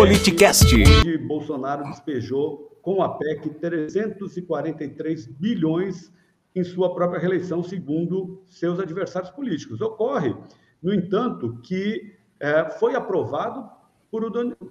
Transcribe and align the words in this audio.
Politicast. 0.00 0.64
Onde 0.74 1.18
Bolsonaro 1.18 1.84
despejou 1.84 2.74
com 2.80 3.02
a 3.02 3.18
PEC 3.18 3.50
343 3.50 5.26
bilhões 5.26 6.10
em 6.54 6.64
sua 6.64 6.94
própria 6.94 7.20
reeleição, 7.20 7.62
segundo 7.62 8.42
seus 8.46 8.80
adversários 8.80 9.30
políticos. 9.30 9.82
Ocorre, 9.82 10.34
no 10.82 10.94
entanto, 10.94 11.60
que 11.62 12.14
é, 12.40 12.70
foi 12.70 12.94
aprovado 12.94 13.68
por, 14.10 14.22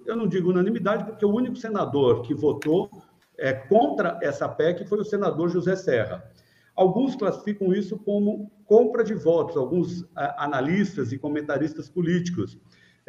eu 0.07 0.15
não 0.15 0.27
digo 0.27 0.49
unanimidade, 0.49 1.05
porque 1.05 1.23
o 1.23 1.31
único 1.31 1.57
senador 1.57 2.23
que 2.23 2.33
votou 2.33 2.89
é, 3.37 3.53
contra 3.53 4.17
essa 4.23 4.49
PEC 4.49 4.87
foi 4.87 4.97
o 4.97 5.05
senador 5.05 5.49
José 5.49 5.75
Serra. 5.75 6.23
Alguns 6.75 7.15
classificam 7.15 7.71
isso 7.71 7.99
como 7.99 8.51
compra 8.65 9.03
de 9.03 9.13
votos, 9.13 9.57
alguns 9.57 10.03
a, 10.15 10.45
analistas 10.45 11.11
e 11.11 11.19
comentaristas 11.19 11.87
políticos. 11.87 12.57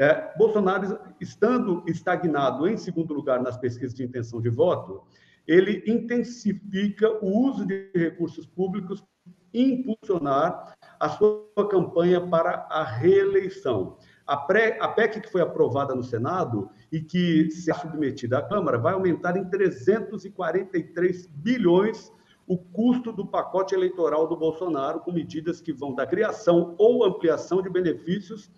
É, 0.01 0.33
Bolsonaro, 0.35 0.99
estando 1.21 1.85
estagnado 1.87 2.67
em 2.67 2.79
segundo 2.79 3.13
lugar 3.13 3.43
nas 3.43 3.59
pesquisas 3.59 3.95
de 3.95 4.03
intenção 4.03 4.41
de 4.41 4.49
voto, 4.49 5.03
ele 5.47 5.85
intensifica 5.87 7.23
o 7.23 7.47
uso 7.47 7.67
de 7.67 7.91
recursos 7.95 8.47
públicos 8.47 9.05
e 9.53 9.75
impulsionar 9.75 10.75
a 10.99 11.09
sua 11.11 11.69
campanha 11.69 12.19
para 12.19 12.67
a 12.71 12.83
reeleição. 12.83 13.99
A, 14.27 14.39
pré, 14.39 14.79
a 14.81 14.89
PEC 14.89 15.21
que 15.21 15.31
foi 15.31 15.43
aprovada 15.43 15.95
no 15.95 16.03
Senado 16.03 16.71
e 16.91 17.03
que 17.03 17.51
será 17.51 17.77
submetida 17.81 18.39
à 18.39 18.43
Câmara 18.43 18.79
vai 18.79 18.95
aumentar 18.95 19.37
em 19.37 19.45
343 19.51 21.27
bilhões 21.27 22.11
o 22.47 22.57
custo 22.57 23.13
do 23.13 23.27
pacote 23.27 23.75
eleitoral 23.75 24.27
do 24.27 24.35
Bolsonaro, 24.35 25.01
com 25.01 25.13
medidas 25.13 25.61
que 25.61 25.75
vão 25.75 25.95
da 25.95 26.07
criação 26.07 26.75
ou 26.79 27.05
ampliação 27.05 27.61
de 27.61 27.69
benefícios 27.69 28.51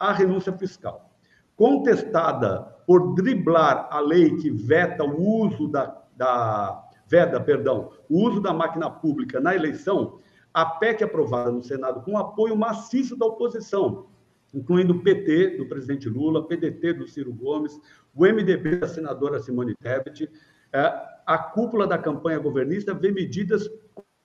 à 0.00 0.12
renúncia 0.12 0.52
fiscal. 0.52 1.14
Contestada 1.54 2.62
por 2.86 3.14
driblar 3.14 3.86
a 3.90 4.00
lei 4.00 4.34
que 4.36 4.50
veta 4.50 5.04
o 5.04 5.44
uso 5.44 5.68
da, 5.68 6.02
da 6.16 6.82
veda, 7.06 7.38
perdão, 7.38 7.90
o 8.08 8.26
uso 8.26 8.40
da 8.40 8.52
máquina 8.52 8.90
pública 8.90 9.38
na 9.38 9.54
eleição, 9.54 10.18
a 10.52 10.64
PEC 10.64 11.04
aprovada 11.04 11.52
no 11.52 11.62
Senado 11.62 12.00
com 12.02 12.16
apoio 12.16 12.56
maciço 12.56 13.16
da 13.16 13.26
oposição, 13.26 14.06
incluindo 14.54 14.94
o 14.94 15.02
PT 15.02 15.58
do 15.58 15.68
presidente 15.68 16.08
Lula, 16.08 16.46
PDT 16.46 16.94
do 16.94 17.06
Ciro 17.06 17.32
Gomes, 17.32 17.78
o 18.14 18.24
MDB 18.24 18.76
da 18.76 18.88
senadora 18.88 19.40
Simone 19.40 19.74
Tebet, 19.76 20.28
é, 20.72 20.80
a 21.26 21.38
cúpula 21.38 21.86
da 21.86 21.98
campanha 21.98 22.38
governista 22.38 22.94
vê 22.94 23.12
medidas 23.12 23.68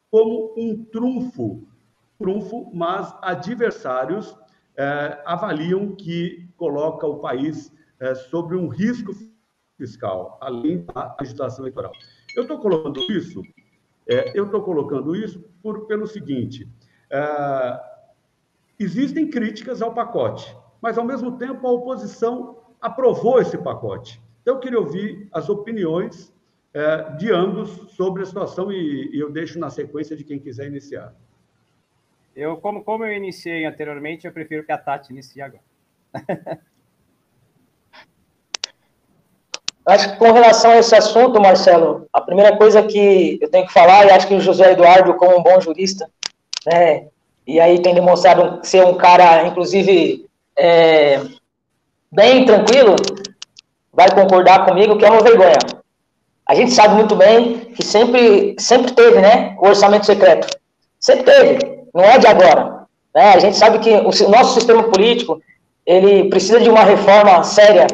como 0.09 0.53
um 0.57 0.83
trunfo, 0.85 1.67
trunfo, 2.17 2.71
mas 2.73 3.13
adversários 3.21 4.35
é, 4.77 5.21
avaliam 5.25 5.95
que 5.95 6.49
coloca 6.57 7.07
o 7.07 7.19
país 7.19 7.73
é, 7.99 8.13
sobre 8.15 8.55
um 8.55 8.67
risco 8.67 9.13
fiscal, 9.77 10.37
além 10.41 10.85
da 10.85 11.15
agitação 11.19 11.63
eleitoral. 11.63 11.91
Eu 12.35 12.43
estou 12.43 12.59
colocando 12.59 12.99
isso, 13.11 13.41
eu 14.07 14.45
estou 14.45 14.61
colocando 14.61 15.15
isso 15.15 15.43
por, 15.61 15.87
pelo 15.87 16.05
seguinte: 16.05 16.67
Existem 18.77 19.29
críticas 19.29 19.81
ao 19.81 19.93
pacote, 19.93 20.55
mas, 20.81 20.97
ao 20.97 21.05
mesmo 21.05 21.37
tempo, 21.37 21.65
a 21.65 21.71
oposição 21.71 22.57
aprovou 22.81 23.39
esse 23.39 23.57
pacote. 23.57 24.21
Então, 24.41 24.55
eu 24.55 24.59
queria 24.59 24.79
ouvir 24.79 25.27
as 25.31 25.49
opiniões 25.49 26.33
de 27.17 27.31
ambos 27.31 27.69
sobre 27.93 28.21
a 28.21 28.25
situação 28.25 28.71
e, 28.71 29.09
e, 29.15 29.19
eu 29.19 29.31
deixo 29.31 29.57
na 29.57 29.69
sequência 29.69 30.15
de 30.15 30.25
quem 30.25 30.37
quiser 30.37 30.67
iniciar. 30.67 31.15
Eu, 32.35 32.57
como, 32.57 32.83
como 32.83 33.05
eu 33.05 33.13
iniciei 33.15 33.65
anteriormente, 33.65 34.27
eu 34.27 34.33
prefiro 34.33 34.65
que 34.65 34.71
a 34.71 34.77
Tati 34.77 35.13
inicie 35.13 35.41
agora. 35.41 35.63
Acho 39.85 40.11
que 40.11 40.17
com 40.17 40.31
relação 40.31 40.71
a 40.71 40.79
esse 40.79 40.95
assunto, 40.95 41.39
Marcelo, 41.39 42.07
a 42.11 42.19
primeira 42.19 42.57
coisa 42.57 42.81
que 42.81 43.37
eu 43.39 43.49
tenho 43.51 43.67
que 43.67 43.73
falar, 43.73 44.03
e 44.05 44.09
acho 44.09 44.27
que 44.27 44.33
o 44.33 44.41
José 44.41 44.71
Eduardo, 44.71 45.13
como 45.13 45.37
um 45.37 45.43
bom 45.43 45.61
jurista, 45.61 46.09
né, 46.65 47.07
e 47.45 47.59
aí 47.59 47.79
tem 47.79 47.93
demonstrado 47.93 48.65
ser 48.65 48.83
um 48.83 48.95
cara, 48.95 49.45
inclusive, 49.45 50.27
é, 50.57 51.21
bem 52.11 52.45
tranquilo, 52.45 52.95
vai 53.93 54.09
concordar 54.09 54.65
comigo 54.65 54.97
que 54.97 55.05
é 55.05 55.11
uma 55.11 55.21
vergonha. 55.21 55.59
A 56.47 56.55
gente 56.55 56.71
sabe 56.71 56.95
muito 56.95 57.15
bem 57.15 57.59
que 57.75 57.85
sempre, 57.85 58.55
sempre 58.57 58.91
teve, 58.91 59.21
né, 59.21 59.55
o 59.59 59.67
orçamento 59.67 60.07
secreto. 60.07 60.47
Sempre 60.99 61.25
teve, 61.25 61.84
não 61.95 62.03
é 62.03 62.17
de 62.17 62.27
agora. 62.27 62.85
Né? 63.15 63.33
A 63.33 63.39
gente 63.39 63.55
sabe 63.55 63.79
que 63.79 63.89
o 63.89 64.29
nosso 64.29 64.53
sistema 64.53 64.83
político, 64.83 65.41
ele 65.85 66.29
precisa 66.29 66.59
de 66.59 66.69
uma 66.69 66.81
reforma 66.81 67.41
séria, 67.43 67.87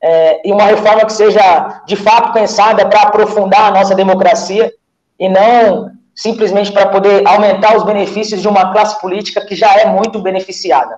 é, 0.00 0.48
e 0.48 0.52
uma 0.52 0.64
reforma 0.64 1.04
que 1.04 1.12
seja, 1.12 1.82
de 1.86 1.96
fato, 1.96 2.32
pensada 2.32 2.86
para 2.86 3.02
aprofundar 3.02 3.62
a 3.62 3.70
nossa 3.72 3.94
democracia, 3.94 4.72
e 5.18 5.28
não 5.28 5.90
simplesmente 6.14 6.72
para 6.72 6.86
poder 6.86 7.26
aumentar 7.26 7.76
os 7.76 7.82
benefícios 7.82 8.40
de 8.40 8.48
uma 8.48 8.72
classe 8.72 8.98
política 9.00 9.44
que 9.44 9.54
já 9.54 9.74
é 9.74 9.86
muito 9.86 10.20
beneficiada. 10.20 10.96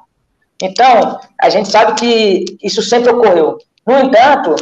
Então, 0.62 1.18
a 1.40 1.48
gente 1.48 1.68
sabe 1.68 1.94
que 1.94 2.44
isso 2.62 2.82
sempre 2.82 3.10
ocorreu. 3.10 3.58
No 3.86 3.98
entanto, 3.98 4.54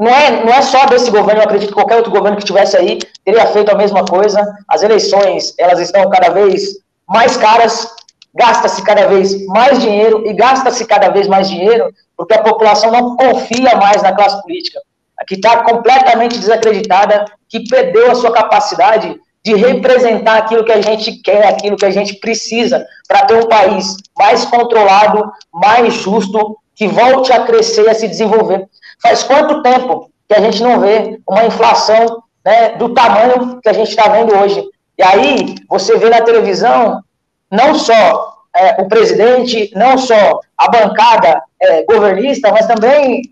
não 0.00 0.10
é, 0.10 0.44
não 0.44 0.52
é 0.52 0.62
só 0.62 0.86
desse 0.86 1.10
governo, 1.10 1.40
eu 1.40 1.44
acredito 1.44 1.68
que 1.68 1.74
qualquer 1.74 1.96
outro 1.96 2.10
governo 2.10 2.38
que 2.38 2.44
tivesse 2.44 2.76
aí 2.76 2.98
teria 3.24 3.46
feito 3.48 3.70
a 3.70 3.74
mesma 3.74 4.04
coisa. 4.04 4.40
As 4.66 4.82
eleições, 4.82 5.54
elas 5.58 5.78
estão 5.78 6.08
cada 6.08 6.30
vez 6.30 6.78
mais 7.06 7.36
caras, 7.36 7.86
gasta-se 8.34 8.82
cada 8.82 9.06
vez 9.06 9.46
mais 9.46 9.78
dinheiro 9.78 10.26
e 10.26 10.32
gasta-se 10.32 10.86
cada 10.86 11.10
vez 11.10 11.28
mais 11.28 11.50
dinheiro 11.50 11.92
porque 12.16 12.34
a 12.34 12.42
população 12.42 12.90
não 12.90 13.16
confia 13.16 13.76
mais 13.76 14.02
na 14.02 14.12
classe 14.12 14.40
política 14.42 14.80
que 15.26 15.34
está 15.34 15.62
completamente 15.64 16.38
desacreditada, 16.38 17.24
que 17.48 17.68
perdeu 17.68 18.10
a 18.10 18.14
sua 18.14 18.32
capacidade 18.32 19.20
de 19.44 19.54
representar 19.54 20.38
aquilo 20.38 20.64
que 20.64 20.72
a 20.72 20.80
gente 20.80 21.12
quer, 21.22 21.46
aquilo 21.46 21.76
que 21.76 21.84
a 21.84 21.90
gente 21.90 22.14
precisa 22.14 22.86
para 23.08 23.24
ter 23.26 23.34
um 23.34 23.48
país 23.48 23.96
mais 24.18 24.44
controlado, 24.44 25.30
mais 25.52 25.94
justo, 25.94 26.58
que 26.74 26.86
volte 26.88 27.32
a 27.32 27.44
crescer 27.44 27.84
e 27.84 27.90
a 27.90 27.94
se 27.94 28.08
desenvolver. 28.08 28.66
Faz 29.02 29.22
quanto 29.22 29.62
tempo 29.62 30.10
que 30.28 30.34
a 30.34 30.40
gente 30.40 30.62
não 30.62 30.80
vê 30.80 31.20
uma 31.26 31.44
inflação 31.44 32.22
né, 32.44 32.70
do 32.76 32.94
tamanho 32.94 33.60
que 33.60 33.68
a 33.68 33.72
gente 33.72 33.90
está 33.90 34.08
vendo 34.08 34.34
hoje? 34.36 34.62
E 34.98 35.02
aí 35.02 35.54
você 35.68 35.96
vê 35.96 36.10
na 36.10 36.22
televisão 36.22 37.02
não 37.50 37.74
só 37.74 38.36
é, 38.54 38.82
o 38.82 38.88
presidente, 38.88 39.70
não 39.74 39.96
só 39.96 40.40
a 40.56 40.68
bancada 40.68 41.42
é, 41.60 41.84
governista, 41.84 42.52
mas 42.52 42.66
também 42.66 43.22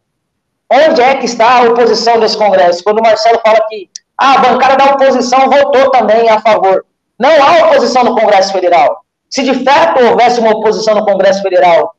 Onde 0.70 1.00
é 1.00 1.14
que 1.16 1.24
está 1.24 1.58
a 1.58 1.62
oposição 1.62 2.20
desse 2.20 2.36
Congresso? 2.36 2.84
Quando 2.84 2.98
o 2.98 3.02
Marcelo 3.02 3.40
fala 3.42 3.58
que 3.68 3.88
ah, 4.18 4.34
a 4.34 4.38
bancada 4.38 4.76
da 4.76 4.92
oposição 4.92 5.48
votou 5.48 5.90
também 5.90 6.28
a 6.28 6.40
favor. 6.40 6.84
Não 7.18 7.30
há 7.42 7.66
oposição 7.66 8.04
no 8.04 8.14
Congresso 8.14 8.52
Federal. 8.52 9.02
Se 9.30 9.42
de 9.42 9.64
fato 9.64 10.02
houvesse 10.04 10.40
uma 10.40 10.50
oposição 10.50 10.94
no 10.94 11.06
Congresso 11.06 11.42
Federal, 11.42 11.94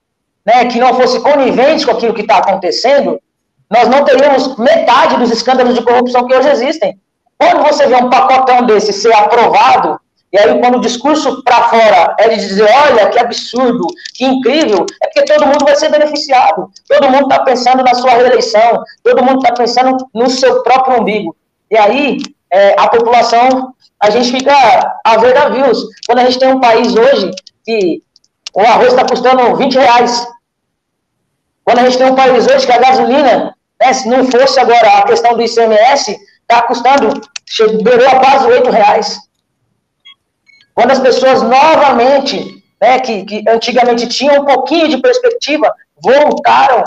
né, 0.46 0.66
que 0.66 0.80
não 0.80 0.94
fosse 0.94 1.20
conivente 1.20 1.86
com 1.86 1.92
aquilo 1.92 2.14
que 2.14 2.22
está 2.22 2.38
acontecendo, 2.38 3.20
nós 3.70 3.88
não 3.88 4.04
teríamos 4.04 4.58
metade 4.58 5.18
dos 5.18 5.32
escândalos 5.32 5.76
de 5.76 5.84
corrupção 5.84 6.26
que 6.26 6.36
hoje 6.36 6.50
existem. 6.50 7.00
Quando 7.38 7.64
você 7.64 7.88
vê 7.88 7.96
um 7.96 8.10
pacotão 8.10 8.66
desse 8.66 8.92
ser 8.92 9.14
aprovado 9.14 10.00
e 10.32 10.38
aí, 10.38 10.60
quando 10.60 10.78
o 10.78 10.82
discurso 10.82 11.44
para 11.44 11.70
fora 11.70 12.16
é 12.20 12.30
de 12.30 12.36
dizer, 12.36 12.70
olha, 12.70 13.10
que 13.10 13.18
absurdo, 13.18 13.88
que 14.14 14.26
incrível, 14.26 14.86
é 15.02 15.08
porque 15.08 15.26
todo 15.26 15.48
mundo 15.48 15.66
vai 15.66 15.76
ser 15.76 15.90
beneficiado. 15.90 16.72
Todo 16.88 17.10
mundo 17.10 17.24
está 17.24 17.44
pensando 17.44 17.84
na 17.84 17.96
sua 17.96 18.12
reeleição, 18.12 18.84
todo 19.04 19.24
mundo 19.24 19.40
está 19.40 19.56
pensando 19.56 19.98
no 20.14 20.30
seu 20.30 20.62
próprio 20.62 21.02
umbigo. 21.02 21.36
E 21.72 21.78
aí, 21.78 22.20
é, 22.52 22.76
a 22.80 22.88
população, 22.88 23.74
a 24.00 24.12
gente 24.12 24.32
fica 24.32 24.54
a 25.04 25.18
ver 25.18 25.34
navios. 25.34 25.84
Quando 26.06 26.20
a 26.20 26.26
gente 26.26 26.38
tem 26.38 26.54
um 26.54 26.60
país 26.60 26.96
hoje 26.96 27.32
que 27.66 28.04
o 28.54 28.62
arroz 28.62 28.90
está 28.90 29.06
custando 29.06 29.56
20 29.56 29.74
reais. 29.80 30.28
Quando 31.64 31.80
a 31.80 31.84
gente 31.86 31.98
tem 31.98 32.08
um 32.08 32.16
país 32.16 32.48
hoje 32.48 32.68
que 32.68 32.72
a 32.72 32.80
gasolina, 32.80 33.56
né, 33.80 33.94
se 33.94 34.08
não 34.08 34.30
fosse 34.30 34.60
agora 34.60 35.00
a 35.00 35.04
questão 35.04 35.36
do 35.36 35.42
ICMS, 35.42 36.18
está 36.42 36.62
custando, 36.64 37.22
beirou 37.84 38.08
a 38.08 38.20
quase 38.20 38.48
8 38.48 38.70
reais. 38.70 39.20
Quando 40.74 40.92
as 40.92 41.00
pessoas 41.00 41.42
novamente, 41.42 42.64
né, 42.82 43.00
que, 43.00 43.26
que 43.26 43.44
antigamente 43.48 44.08
tinham 44.08 44.42
um 44.42 44.46
pouquinho 44.46 44.88
de 44.88 44.98
perspectiva, 44.98 45.74
voltaram 46.02 46.84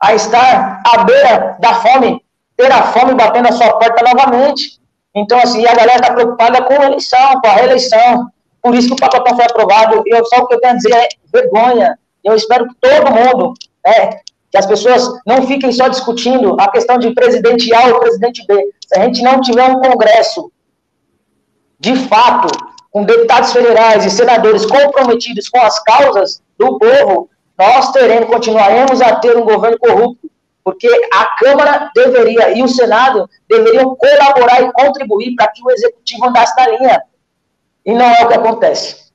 a 0.00 0.14
estar 0.14 0.82
à 0.84 1.04
beira 1.04 1.56
da 1.60 1.74
fome, 1.74 2.22
ter 2.56 2.70
a 2.70 2.82
fome 2.84 3.14
batendo 3.14 3.48
a 3.48 3.52
sua 3.52 3.78
porta 3.78 4.04
novamente. 4.04 4.80
Então, 5.14 5.38
assim, 5.38 5.66
a 5.66 5.74
galera 5.74 6.00
está 6.00 6.12
preocupada 6.12 6.62
com 6.62 6.74
a 6.74 6.86
eleição, 6.86 7.40
com 7.40 7.48
a 7.48 7.52
reeleição. 7.52 8.28
Por 8.60 8.74
isso 8.74 8.88
que 8.88 8.94
o 8.94 8.96
pacotão 8.96 9.36
foi 9.36 9.44
aprovado. 9.44 10.02
Eu, 10.06 10.24
só 10.26 10.42
o 10.42 10.46
que 10.46 10.54
eu 10.54 10.60
tenho 10.60 10.72
a 10.72 10.76
dizer 10.76 10.94
é 10.94 11.08
vergonha. 11.32 11.98
Eu 12.24 12.34
espero 12.34 12.68
que 12.68 12.74
todo 12.80 13.10
mundo, 13.10 13.54
né, 13.84 14.20
que 14.52 14.58
as 14.58 14.66
pessoas 14.66 15.08
não 15.26 15.46
fiquem 15.46 15.72
só 15.72 15.88
discutindo 15.88 16.54
a 16.60 16.70
questão 16.70 16.98
de 16.98 17.10
presidente 17.14 17.74
A 17.74 17.86
ou 17.86 18.00
presidente 18.00 18.44
B. 18.46 18.54
Se 18.86 19.00
a 19.00 19.04
gente 19.04 19.22
não 19.22 19.40
tiver 19.40 19.64
um 19.64 19.80
congresso, 19.80 20.52
de 21.80 21.96
fato, 22.06 22.48
com 22.90 23.02
deputados 23.02 23.50
federais 23.50 24.04
e 24.04 24.10
senadores 24.10 24.66
comprometidos 24.66 25.48
com 25.48 25.58
as 25.58 25.82
causas 25.82 26.42
do 26.58 26.78
povo, 26.78 27.30
nós 27.58 27.90
teremos, 27.92 28.28
continuaremos 28.28 29.00
a 29.00 29.16
ter 29.16 29.36
um 29.38 29.44
governo 29.44 29.78
corrupto 29.78 30.30
porque 30.62 30.88
a 31.12 31.24
Câmara 31.36 31.90
deveria 31.94 32.56
e 32.56 32.62
o 32.62 32.68
Senado 32.68 33.28
deveriam 33.48 33.96
colaborar 33.96 34.62
e 34.62 34.72
contribuir 34.72 35.34
para 35.34 35.48
que 35.48 35.64
o 35.64 35.70
Executivo 35.70 36.26
andasse 36.26 36.54
na 36.56 36.68
linha. 36.68 37.02
E 37.84 37.92
não 37.92 38.06
é 38.06 38.22
o 38.22 38.28
que 38.28 38.34
acontece. 38.34 39.10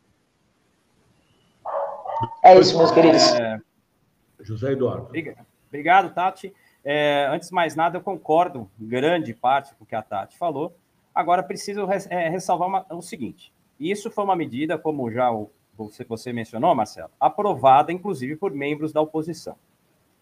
É 2.44 2.60
isso, 2.60 2.78
meus 2.78 2.92
queridos. 2.92 3.34
É... 3.36 3.67
José 4.48 4.72
Eduardo. 4.72 5.08
Obrigado, 5.68 6.14
Tati. 6.14 6.54
É, 6.84 7.28
antes 7.30 7.50
de 7.50 7.56
mais 7.56 7.76
nada, 7.76 7.98
eu 7.98 8.02
concordo 8.02 8.70
grande 8.80 9.34
parte 9.34 9.76
com 9.76 9.84
o 9.84 9.88
que 9.88 9.96
a 9.96 10.02
Tati 10.02 10.38
falou. 10.38 10.74
Agora, 11.14 11.44
preciso 11.44 11.88
é, 12.10 12.30
ressalvar 12.30 12.68
uma, 12.68 12.86
o 12.90 13.02
seguinte: 13.02 13.52
isso 13.80 14.10
foi 14.10 14.24
uma 14.24 14.36
medida, 14.36 14.78
como 14.78 15.12
já 15.12 15.32
o, 15.32 15.52
você, 15.76 16.04
você 16.04 16.32
mencionou, 16.32 16.74
Marcelo, 16.74 17.12
aprovada, 17.20 17.92
inclusive, 17.92 18.36
por 18.36 18.52
membros 18.52 18.94
da 18.94 19.02
oposição. 19.02 19.56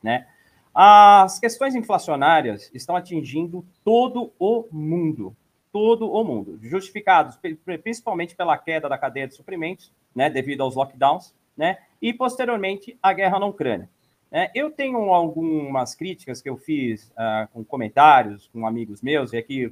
Né? 0.02 0.28
As 0.74 1.40
questões 1.40 1.74
inflacionárias 1.76 2.70
estão 2.74 2.96
atingindo 2.96 3.66
todo 3.84 4.34
o 4.38 4.66
mundo, 4.72 5.36
todo 5.72 6.12
o 6.12 6.24
mundo, 6.24 6.60
justificados 6.62 7.40
principalmente 7.82 8.36
pela 8.36 8.58
queda 8.58 8.90
da 8.90 8.98
cadeia 8.98 9.28
de 9.28 9.36
suprimentos, 9.36 9.92
né, 10.14 10.30
devido 10.30 10.62
aos 10.62 10.76
lockdowns, 10.76 11.34
né, 11.56 11.78
e 12.02 12.14
posteriormente 12.14 12.98
a 13.02 13.14
guerra 13.14 13.40
na 13.40 13.46
Ucrânia. 13.46 13.90
É, 14.38 14.52
eu 14.54 14.70
tenho 14.70 14.98
algumas 15.14 15.96
críticas 15.96 16.42
que 16.42 16.50
eu 16.50 16.58
fiz 16.58 17.06
uh, 17.12 17.48
com 17.54 17.64
comentários 17.64 18.50
com 18.52 18.68
amigos 18.68 19.02
meus, 19.02 19.32
e 19.32 19.38
aqui 19.38 19.72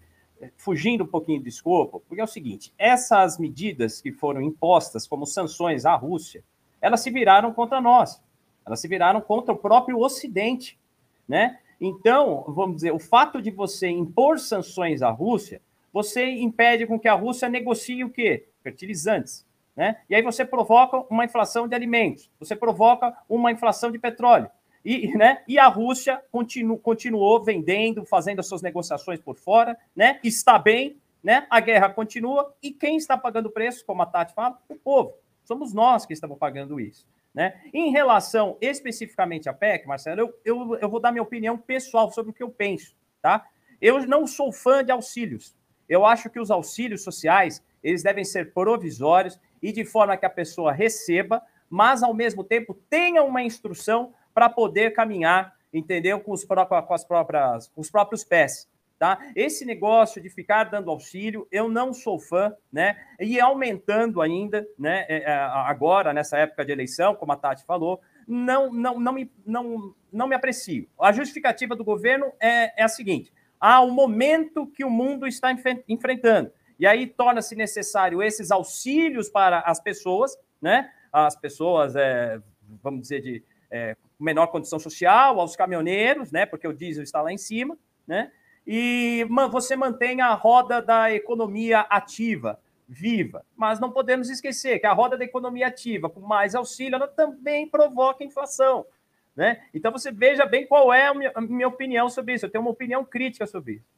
fugindo 0.56 1.04
um 1.04 1.08
pouquinho 1.08 1.42
do 1.42 1.50
escopo, 1.50 2.02
porque 2.08 2.22
é 2.22 2.24
o 2.24 2.28
seguinte: 2.28 2.74
essas 2.78 3.38
medidas 3.38 4.00
que 4.00 4.12
foram 4.12 4.42
impostas 4.42 5.06
como 5.06 5.26
sanções 5.26 5.86
à 5.86 5.96
Rússia, 5.96 6.44
elas 6.80 7.02
se 7.02 7.12
viraram 7.12 7.52
contra 7.54 7.82
nós, 7.82 8.22
elas 8.66 8.80
se 8.80 8.88
viraram 8.88 9.20
contra 9.20 9.54
o 9.54 9.58
próprio 9.58 10.00
Ocidente 10.00 10.80
né? 11.28 11.60
Então, 11.80 12.44
vamos 12.48 12.78
dizer, 12.78 12.92
o 12.92 13.00
fato 13.00 13.42
de 13.42 13.52
você 13.52 13.90
impor 13.90 14.40
sanções 14.40 15.02
à 15.02 15.10
Rússia, 15.10 15.62
você 15.92 16.26
impede 16.26 16.88
com 16.88 17.00
que 17.00 17.08
a 17.08 17.14
Rússia 17.14 17.50
negocie 17.50 18.04
o 18.04 18.10
quê? 18.10 18.48
Fertilizantes, 18.62 19.46
né? 19.76 19.98
E 20.10 20.16
aí 20.16 20.22
você 20.22 20.46
provoca 20.46 21.04
uma 21.10 21.26
inflação 21.26 21.68
de 21.68 21.76
alimentos, 21.76 22.30
você 22.40 22.56
provoca 22.56 23.16
uma 23.28 23.52
inflação 23.52 23.92
de 23.92 24.00
petróleo. 24.00 24.50
E, 24.86 25.08
né, 25.18 25.44
e 25.48 25.58
a 25.58 25.68
Rússia 25.68 26.22
continu, 26.32 26.78
continuou 26.78 27.42
vendendo, 27.44 28.06
fazendo 28.06 28.40
as 28.40 28.48
suas 28.48 28.62
negociações 28.62 29.20
por 29.20 29.38
fora, 29.38 29.78
né? 29.96 30.20
Está 30.24 30.60
bem, 30.60 30.98
né? 31.24 31.48
A 31.50 31.60
guerra 31.60 31.90
continua 31.90 32.54
e 32.62 32.72
quem 32.72 32.98
está 32.98 33.18
pagando 33.18 33.48
o 33.48 33.52
preço, 33.52 33.86
como 33.86 34.02
a 34.02 34.06
Tati 34.06 34.34
fala, 34.34 34.60
o 34.68 34.76
povo. 34.76 35.14
Somos 35.44 35.74
nós 35.74 36.06
que 36.06 36.14
estamos 36.14 36.38
pagando 36.38 36.80
isso. 36.80 37.08
Né? 37.34 37.60
Em 37.74 37.90
relação 37.90 38.58
especificamente 38.62 39.50
à 39.50 39.54
PEC, 39.54 39.88
Marcelo, 39.88 40.22
eu, 40.22 40.34
eu, 40.46 40.76
eu 40.76 40.90
vou 40.90 41.00
dar 41.00 41.12
minha 41.12 41.24
opinião 41.24 41.58
pessoal 41.58 42.12
sobre 42.12 42.32
o 42.32 42.34
que 42.34 42.44
eu 42.44 42.50
penso. 42.50 42.96
Tá? 43.22 43.46
Eu 43.82 44.06
não 44.06 44.28
sou 44.28 44.52
fã 44.52 44.84
de 44.84 44.92
auxílios. 44.92 45.56
Eu 45.90 46.06
acho 46.06 46.30
que 46.30 46.40
os 46.40 46.52
auxílios 46.52 47.04
sociais 47.04 47.64
eles 47.84 48.02
devem 48.02 48.24
ser 48.24 48.54
provisórios 48.54 49.40
e 49.62 49.72
de 49.72 49.84
forma 49.84 50.18
que 50.18 50.26
a 50.26 50.30
pessoa 50.30 50.72
receba, 50.72 51.42
mas 51.70 52.04
ao 52.04 52.14
mesmo 52.14 52.44
tempo 52.44 52.74
tenha 52.90 53.24
uma 53.24 53.44
instrução 53.44 54.14
para 54.34 54.50
poder 54.50 54.94
caminhar, 54.94 55.56
entendeu, 55.74 56.20
com 56.20 56.32
os, 56.32 56.44
com 56.44 56.94
as 56.94 57.04
próprias, 57.04 57.68
com 57.68 57.82
os 57.82 57.90
próprios 57.90 58.24
pés. 58.24 58.70
Tá? 58.98 59.20
Esse 59.36 59.66
negócio 59.66 60.22
de 60.22 60.30
ficar 60.30 60.66
dando 60.66 60.90
auxílio, 60.90 61.46
eu 61.52 61.68
não 61.68 61.94
sou 61.94 62.18
fã, 62.18 62.56
né? 62.72 62.96
E 63.20 63.38
aumentando 63.38 64.22
ainda, 64.22 64.66
né? 64.80 65.06
É, 65.10 65.24
é, 65.24 65.36
agora, 65.36 66.14
nessa 66.14 66.38
época 66.38 66.64
de 66.64 66.72
eleição, 66.72 67.14
como 67.14 67.34
a 67.34 67.36
Tati 67.36 67.66
falou, 67.66 68.00
não, 68.26 68.72
não, 68.72 69.00
não, 69.00 69.12
me, 69.12 69.30
não, 69.46 69.94
não 70.10 70.28
me 70.28 70.36
aprecio. 70.36 70.88
A 70.98 71.12
justificativa 71.12 71.76
do 71.76 71.84
governo 71.84 72.32
é, 72.40 72.82
é 72.82 72.84
a 72.84 72.88
seguinte: 72.88 73.34
há 73.60 73.82
um 73.82 73.92
momento 73.92 74.68
que 74.68 74.86
o 74.86 74.90
mundo 74.90 75.28
está 75.28 75.52
enfrentando. 75.88 76.52
E 76.84 76.86
aí 76.86 77.08
torna-se 77.08 77.56
necessário 77.56 78.22
esses 78.22 78.52
auxílios 78.52 79.30
para 79.30 79.60
as 79.60 79.80
pessoas, 79.80 80.38
né? 80.62 80.92
As 81.14 81.34
pessoas, 81.34 81.96
é, 81.96 82.42
vamos 82.84 83.00
dizer, 83.00 83.22
de 83.22 83.42
é, 83.72 83.96
menor 84.20 84.48
condição 84.48 84.78
social, 84.78 85.40
aos 85.40 85.56
caminhoneiros, 85.56 86.30
né? 86.30 86.46
Porque 86.46 86.68
o 86.68 86.74
diesel 86.74 87.02
está 87.02 87.22
lá 87.22 87.32
em 87.32 87.38
cima, 87.38 87.78
né? 88.06 88.34
e 88.68 89.26
você 89.50 89.78
mantém 89.78 90.20
a 90.20 90.34
roda 90.34 90.82
da 90.82 91.10
economia 91.10 91.80
ativa 91.90 92.60
viva. 92.86 93.46
Mas 93.56 93.80
não 93.80 93.90
podemos 93.90 94.30
esquecer 94.30 94.78
que 94.78 94.86
a 94.86 94.92
roda 94.92 95.18
da 95.18 95.24
economia 95.24 95.68
ativa, 95.68 96.10
com 96.10 96.20
mais 96.20 96.54
auxílio, 96.54 96.96
ela 96.96 97.08
também 97.08 97.66
provoca 97.66 98.26
inflação. 98.26 98.86
Né? 99.34 99.64
Então 99.74 99.90
você 99.90 100.12
veja 100.12 100.46
bem 100.46 100.68
qual 100.68 100.92
é 100.92 101.08
a 101.08 101.14
minha, 101.14 101.32
a 101.34 101.40
minha 101.40 101.68
opinião 101.70 102.10
sobre 102.10 102.34
isso. 102.34 102.46
Eu 102.46 102.50
tenho 102.50 102.62
uma 102.62 102.72
opinião 102.72 103.06
crítica 103.06 103.48
sobre 103.48 103.76
isso. 103.76 103.94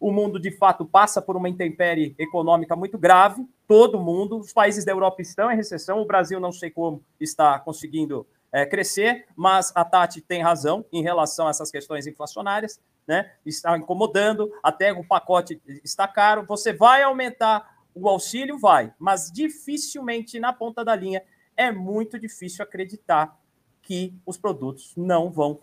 O 0.00 0.10
mundo, 0.10 0.38
de 0.38 0.50
fato, 0.50 0.84
passa 0.84 1.22
por 1.22 1.36
uma 1.36 1.48
intempérie 1.48 2.14
econômica 2.18 2.76
muito 2.76 2.98
grave, 2.98 3.46
todo 3.66 4.00
mundo, 4.00 4.38
os 4.38 4.52
países 4.52 4.84
da 4.84 4.92
Europa 4.92 5.22
estão 5.22 5.50
em 5.50 5.56
recessão, 5.56 6.00
o 6.00 6.06
Brasil 6.06 6.38
não 6.38 6.52
sei 6.52 6.70
como 6.70 7.02
está 7.18 7.58
conseguindo 7.58 8.26
é, 8.52 8.66
crescer, 8.66 9.26
mas 9.34 9.72
a 9.74 9.84
Tati 9.84 10.20
tem 10.20 10.42
razão 10.42 10.84
em 10.92 11.02
relação 11.02 11.46
a 11.46 11.50
essas 11.50 11.70
questões 11.70 12.06
inflacionárias 12.06 12.80
né? 13.06 13.32
Está 13.44 13.76
incomodando, 13.76 14.52
até 14.62 14.92
o 14.92 15.04
pacote 15.04 15.60
está 15.84 16.06
caro. 16.06 16.44
Você 16.46 16.72
vai 16.72 17.02
aumentar 17.02 17.84
o 17.94 18.08
auxílio? 18.08 18.58
Vai, 18.58 18.92
mas 18.98 19.30
dificilmente 19.30 20.38
na 20.38 20.52
ponta 20.52 20.84
da 20.84 20.94
linha 20.94 21.22
é 21.56 21.70
muito 21.70 22.18
difícil 22.18 22.62
acreditar 22.62 23.38
que 23.82 24.14
os 24.24 24.38
produtos 24.38 24.94
não 24.96 25.30
vão 25.30 25.58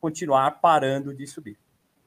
continuar 0.00 0.60
parando 0.60 1.14
de 1.14 1.26
subir. 1.26 1.58